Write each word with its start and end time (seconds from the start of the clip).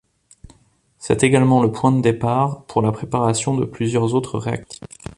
C'est 0.97 1.21
également 1.23 1.61
le 1.61 1.71
point 1.71 1.91
de 1.91 2.01
départ 2.01 2.63
pour 2.65 2.81
la 2.81 2.91
préparation 2.91 3.55
de 3.55 3.65
plusieurs 3.65 4.15
autres 4.15 4.39
réactifs. 4.39 4.79